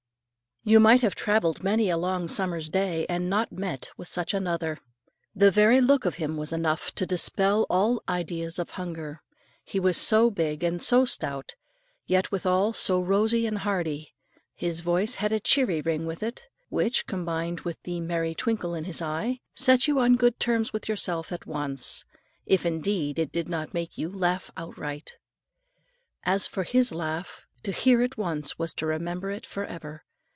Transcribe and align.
You 0.63 0.79
might 0.79 1.01
have 1.01 1.15
travelled 1.15 1.63
many 1.63 1.89
a 1.89 1.97
long 1.97 2.27
summer's 2.27 2.69
day 2.69 3.07
and 3.09 3.27
not 3.27 3.51
met 3.51 3.89
with 3.97 4.07
such 4.07 4.31
another. 4.31 4.77
The 5.33 5.49
very 5.49 5.81
look 5.81 6.05
of 6.05 6.17
him 6.21 6.37
was 6.37 6.53
enough 6.53 6.91
to 6.93 7.05
dispel 7.07 7.65
all 7.67 8.03
ideas 8.07 8.59
of 8.59 8.69
hunger: 8.69 9.23
he 9.63 9.79
was 9.79 9.97
so 9.97 10.29
big 10.29 10.63
and 10.63 10.79
so 10.79 11.03
stout, 11.03 11.55
yet 12.05 12.29
withal 12.31 12.73
so 12.73 12.99
rosy 13.01 13.47
and 13.47 13.57
hardy. 13.57 14.13
His 14.53 14.81
voice 14.81 15.15
had 15.15 15.33
a 15.33 15.39
cheery 15.39 15.81
ring 15.81 16.05
with 16.05 16.21
it, 16.21 16.47
which, 16.69 17.07
combined 17.07 17.61
with 17.61 17.81
the 17.81 17.99
merry 17.99 18.35
twinkle 18.35 18.75
in 18.75 18.83
his 18.83 19.01
eye, 19.01 19.39
set 19.55 19.87
you 19.87 19.97
on 19.97 20.15
good 20.15 20.39
terms 20.39 20.71
with 20.71 20.87
yourself 20.87 21.31
at 21.31 21.47
once, 21.47 22.05
if 22.45 22.67
indeed 22.67 23.17
it 23.17 23.31
did 23.31 23.49
not 23.49 23.73
make 23.73 23.97
you 23.97 24.07
laugh 24.09 24.51
outright. 24.55 25.13
As 26.21 26.45
for 26.45 26.61
his 26.61 26.91
laugh, 26.91 27.47
to 27.63 27.71
hear 27.71 28.03
it 28.03 28.15
once 28.15 28.59
was 28.59 28.75
to 28.75 28.85
remember 28.85 29.31
it 29.31 29.47
for 29.47 29.65
ever. 29.65 30.03